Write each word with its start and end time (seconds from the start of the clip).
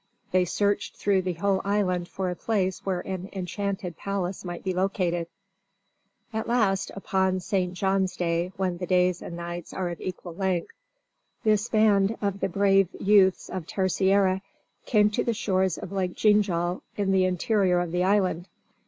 They 0.31 0.45
searched 0.45 0.95
through 0.97 1.21
the 1.21 1.33
whole 1.33 1.61
island 1.63 2.07
for 2.07 2.31
a 2.31 2.35
place 2.35 2.83
where 2.83 3.01
an 3.01 3.29
enchanted 3.33 3.97
palace 3.97 4.43
might 4.43 4.63
be 4.63 4.73
located. 4.73 5.27
At 6.33 6.47
last, 6.47 6.89
upon 6.95 7.39
St. 7.39 7.75
John's 7.75 8.15
Day 8.15 8.51
when 8.57 8.79
the 8.79 8.87
days 8.87 9.21
and 9.21 9.35
nights 9.35 9.75
are 9.75 9.89
of 9.89 10.01
equal 10.01 10.33
length, 10.33 10.73
this 11.43 11.69
band 11.69 12.17
of 12.19 12.39
the 12.39 12.49
brave 12.49 12.89
youths 12.99 13.47
of 13.47 13.67
Terceira 13.67 14.41
came 14.87 15.11
to 15.11 15.23
the 15.23 15.35
shores 15.35 15.77
of 15.77 15.91
Lake 15.91 16.15
Ginjal 16.15 16.81
in 16.97 17.11
the 17.11 17.25
interior 17.25 17.79
of 17.79 17.91
the 17.91 18.03
island. 18.03 18.47